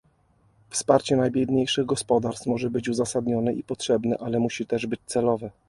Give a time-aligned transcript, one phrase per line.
[0.69, 5.51] Wsparcie najbiedniejszych gospodarstw może być uzasadnione i potrzebne, ale musi też być celowe